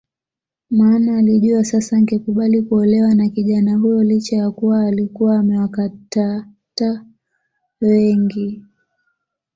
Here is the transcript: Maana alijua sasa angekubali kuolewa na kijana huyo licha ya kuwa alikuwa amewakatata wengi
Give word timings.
Maana 0.69 1.17
alijua 1.17 1.63
sasa 1.63 1.97
angekubali 1.97 2.61
kuolewa 2.61 3.15
na 3.15 3.29
kijana 3.29 3.77
huyo 3.77 4.03
licha 4.03 4.35
ya 4.35 4.51
kuwa 4.51 4.83
alikuwa 4.87 5.39
amewakatata 5.39 7.05
wengi 7.81 8.65